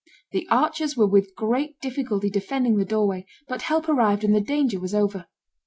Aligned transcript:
The 0.31 0.47
archers 0.49 0.97
were 0.97 1.05
with 1.05 1.35
great 1.35 1.79
difficulty 1.79 2.31
defending 2.31 2.75
the 2.77 2.85
doorway, 2.85 3.27
but 3.47 3.61
help 3.61 3.87
arrived, 3.87 4.23
and 4.23 4.33
the 4.33 4.41
danger 4.41 4.79
was 4.79 4.95
over. 4.95 5.27